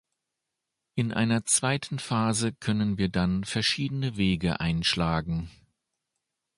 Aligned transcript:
In 0.95 1.13
einer 1.13 1.45
zweiten 1.45 1.99
Phase 1.99 2.53
können 2.53 2.97
wir 2.97 3.07
dann 3.09 3.43
verschiedene 3.43 4.17
Wege 4.17 4.59
einschlagen. 4.59 5.51